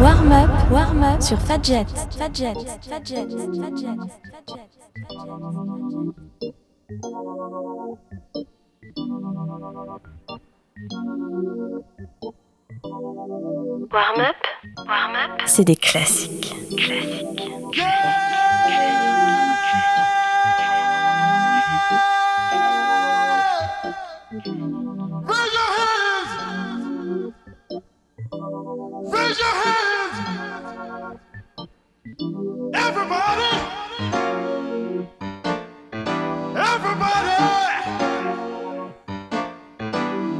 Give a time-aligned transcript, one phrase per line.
[0.00, 1.86] Warm up, warm up sur Fadjet.
[2.18, 2.54] Fadjet.
[2.88, 3.28] Fadjet.
[3.28, 3.28] Fadjet.
[3.62, 4.23] Fadjet.
[13.94, 14.34] Warm up,
[14.88, 15.42] warm up.
[15.46, 16.52] C'est des classiques.
[17.72, 18.24] Classiques.
[32.74, 33.52] Everybody,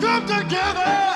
[0.00, 1.13] come together.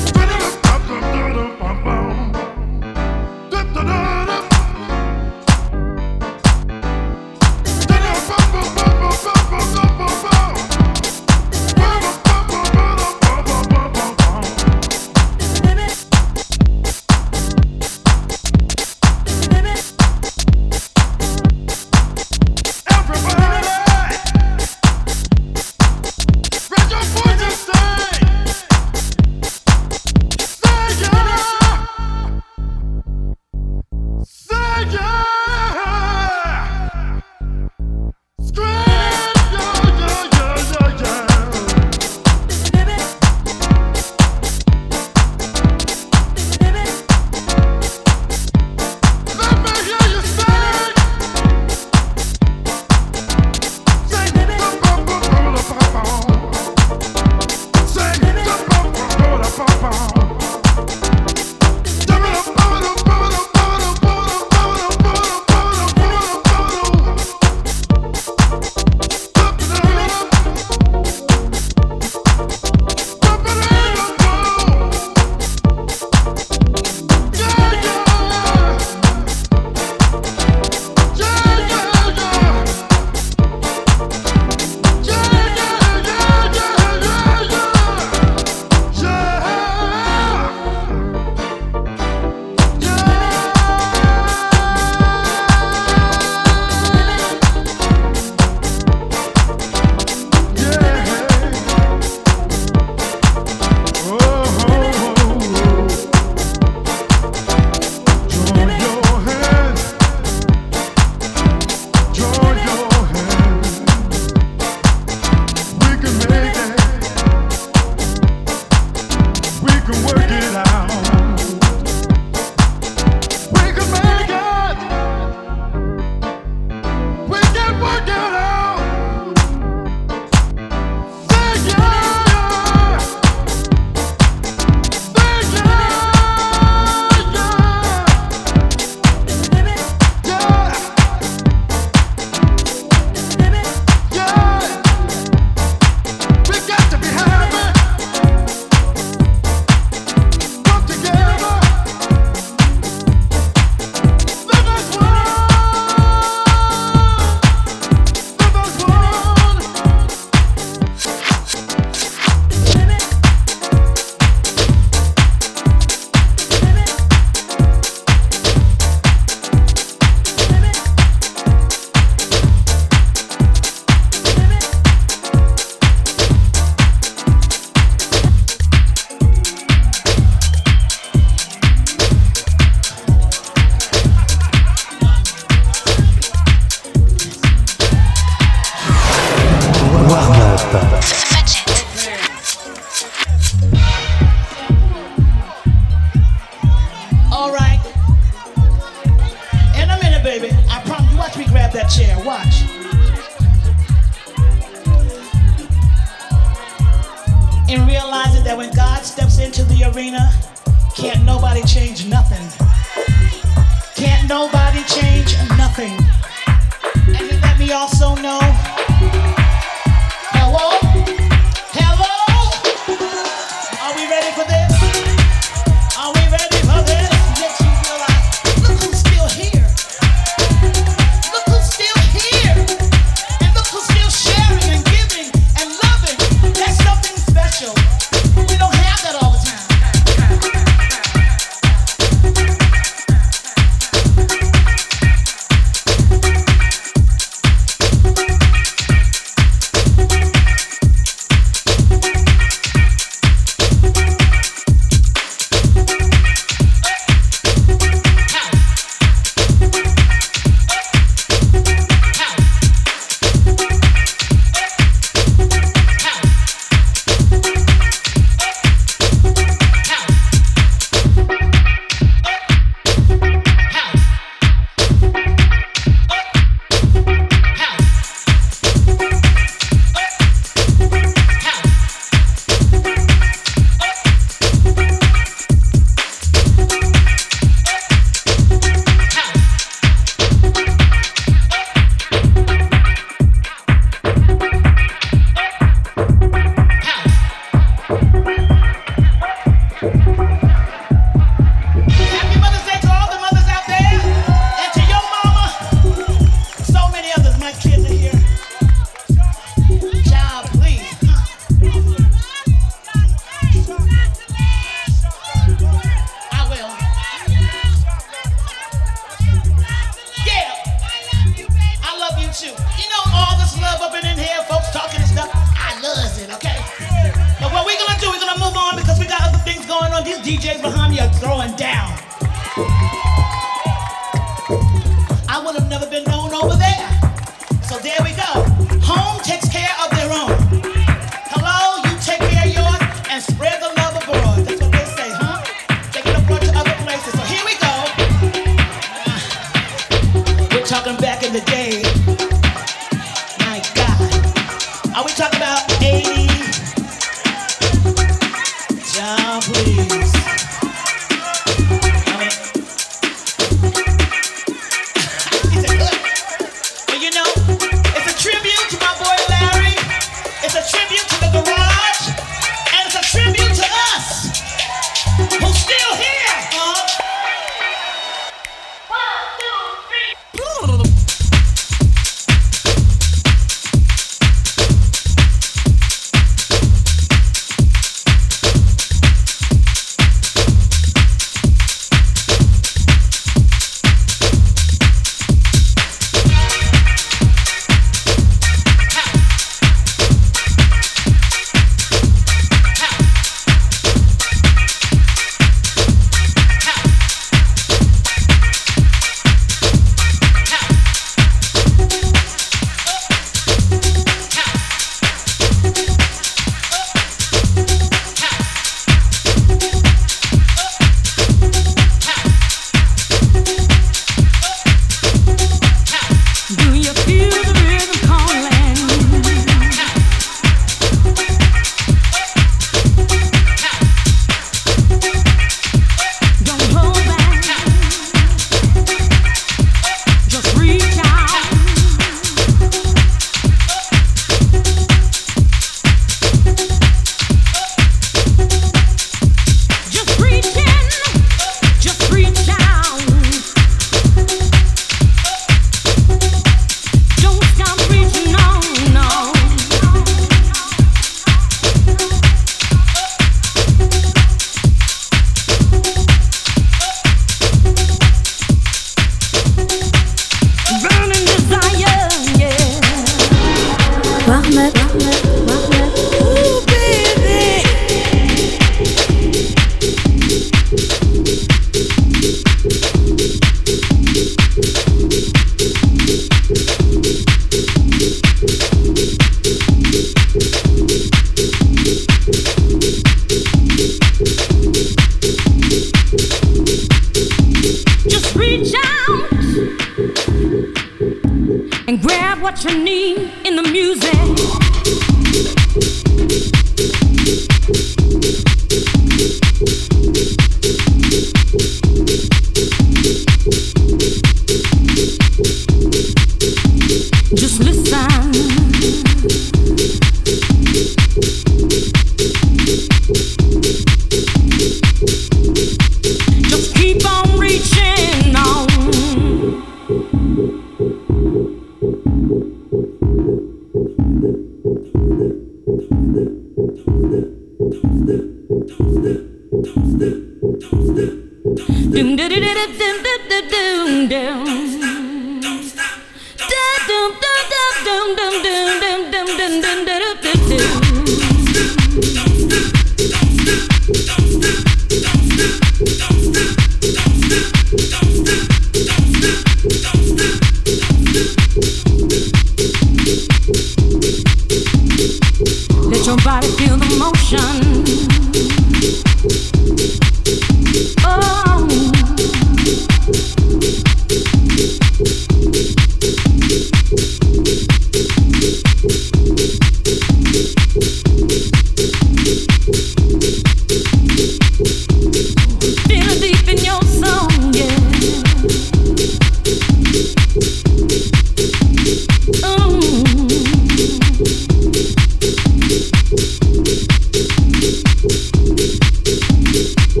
[599.96, 600.00] Oh,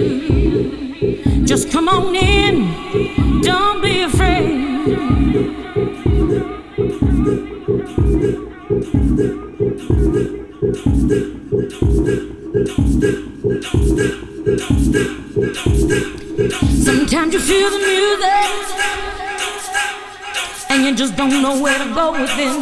[1.43, 5.62] Just come on in, don't be afraid.
[21.41, 22.61] nowhere to go with them.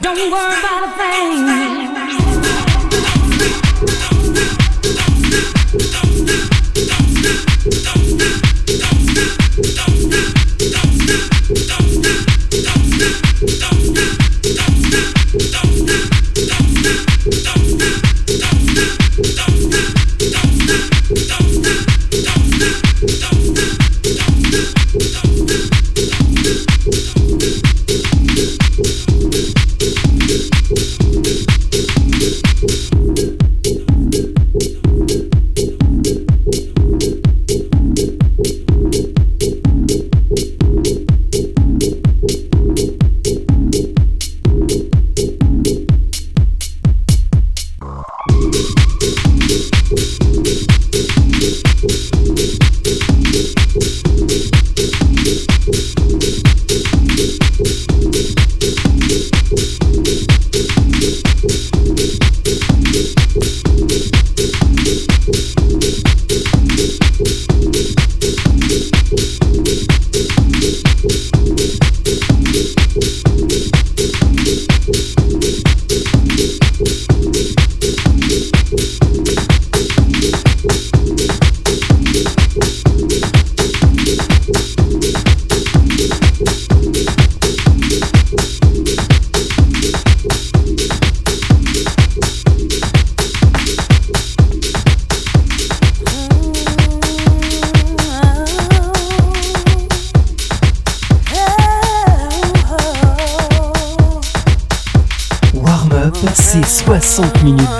[0.00, 1.73] Don't worry about a thing.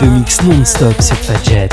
[0.00, 1.68] le mix non-stop sur Fadjet.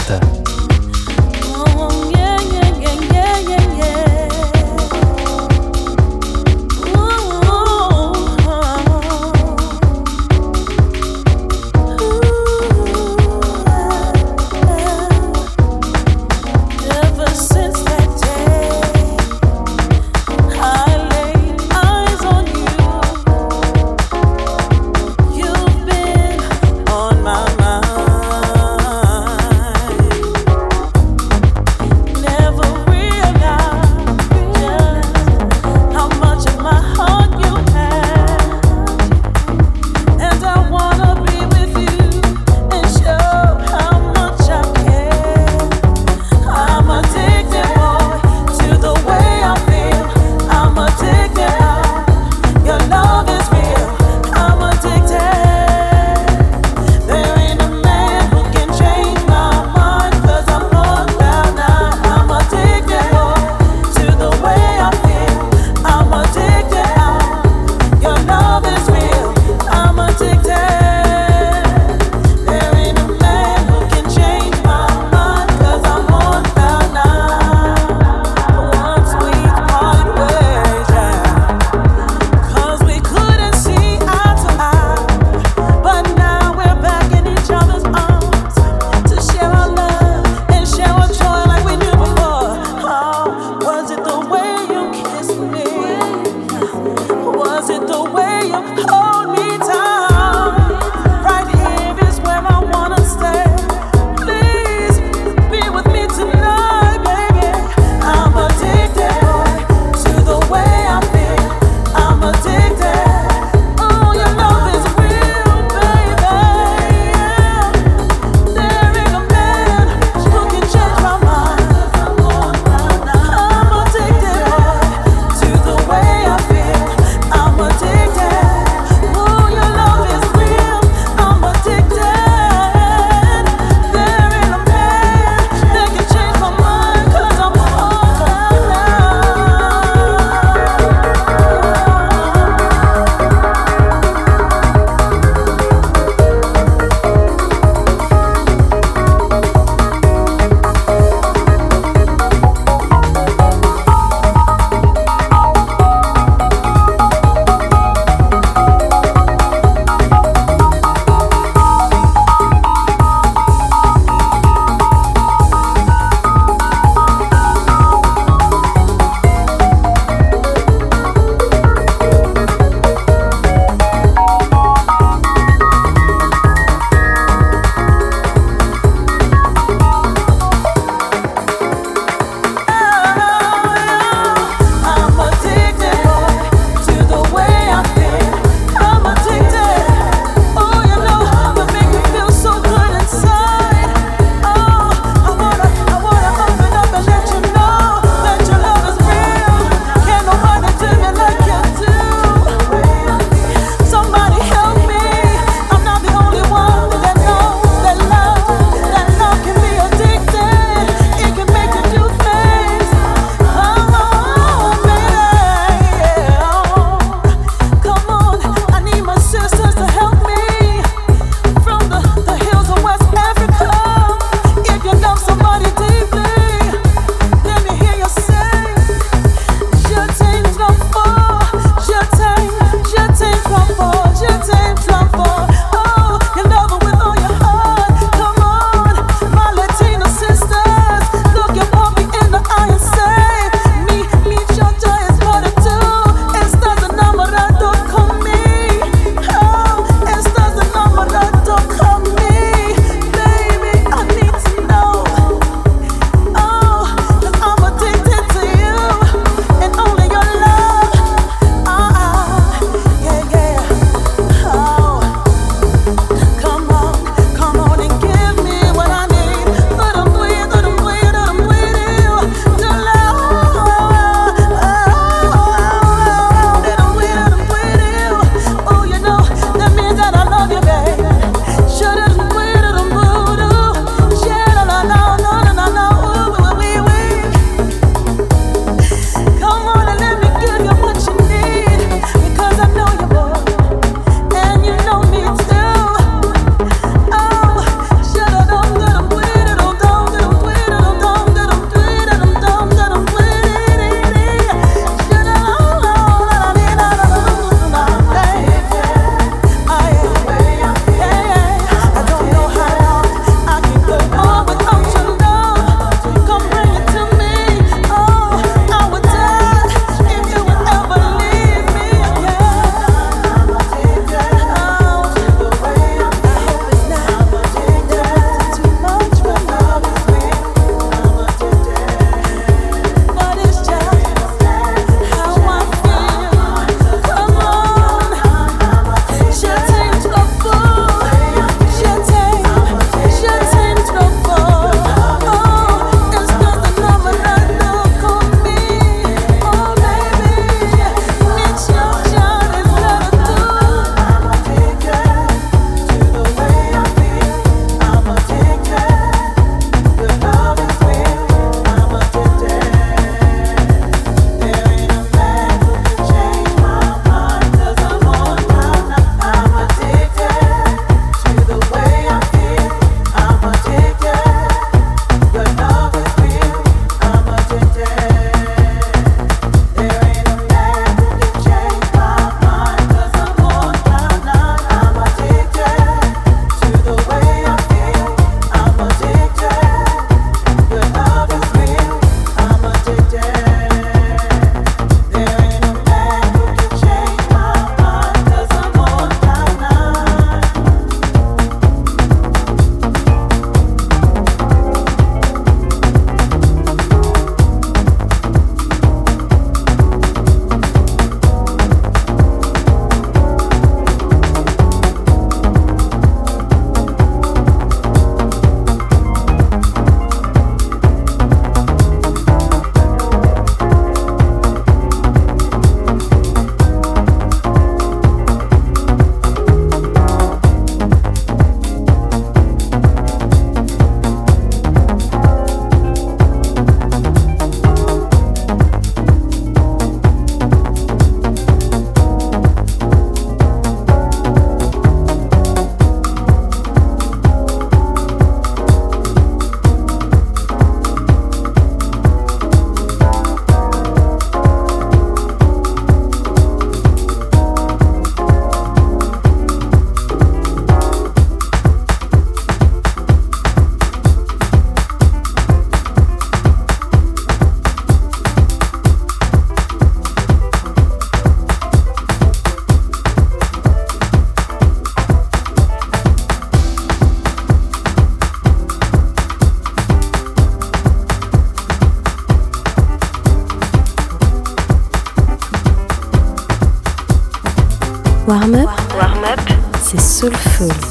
[490.22, 490.91] Soulful.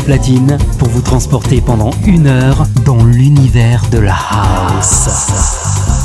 [0.00, 5.95] Platine pour vous transporter pendant une heure dans l'univers de la house.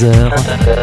[0.00, 0.79] 22h,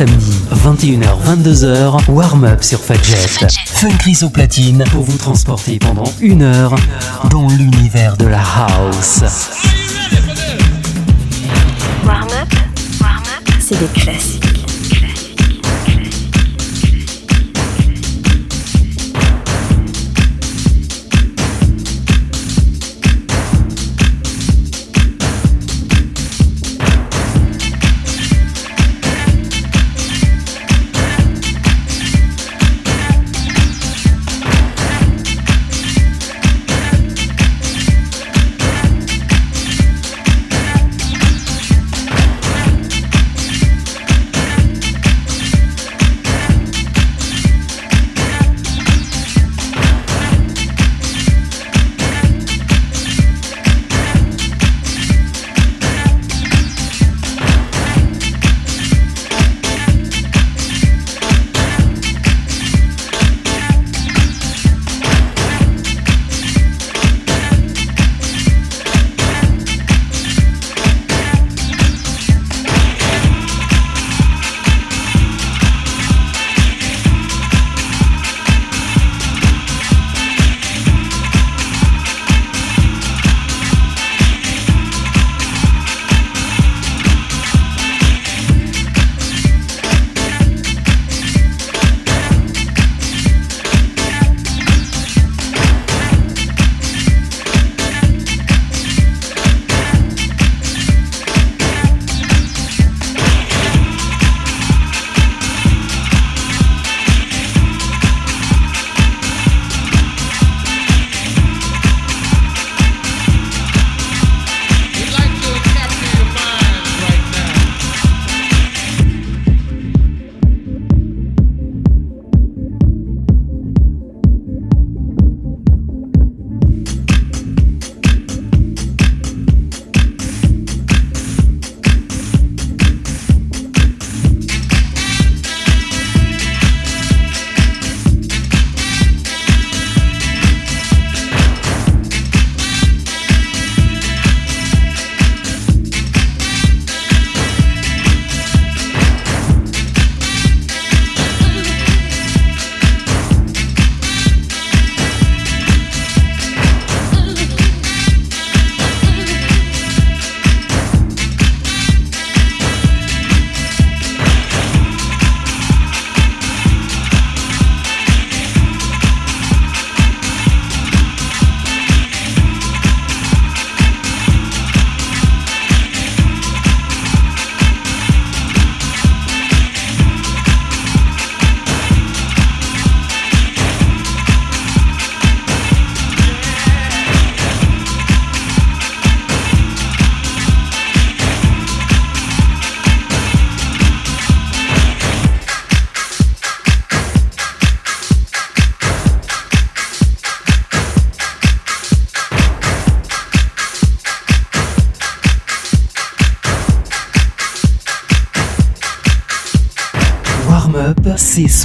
[0.00, 3.16] samedis, 21h-22h, warm-up sur Fadjet.
[3.66, 3.88] Fun
[4.24, 6.74] au platine pour vous transporter pendant une heure
[7.30, 9.20] dans l'univers de la house.
[12.06, 12.48] Warm-up,
[12.98, 14.39] warm-up, C'est des classiques.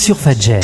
[0.00, 0.60] Sur Fadjet.